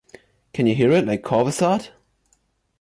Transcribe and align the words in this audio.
Can 0.51 0.65
you 0.65 0.73
hear 0.73 0.89
it 0.93 1.05
like 1.05 1.21
Corvisart? 1.21 1.91